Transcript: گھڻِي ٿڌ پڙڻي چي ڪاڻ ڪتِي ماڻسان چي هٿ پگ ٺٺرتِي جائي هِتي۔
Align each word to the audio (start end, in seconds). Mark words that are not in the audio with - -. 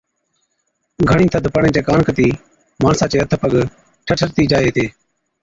گھڻِي 1.09 1.25
ٿڌ 1.33 1.45
پڙڻي 1.53 1.69
چي 1.75 1.81
ڪاڻ 1.87 1.99
ڪتِي 2.07 2.27
ماڻسان 2.83 3.07
چي 3.11 3.17
هٿ 3.21 3.31
پگ 3.41 3.53
ٺٺرتِي 4.07 4.43
جائي 4.51 4.65
هِتي۔ 4.67 4.85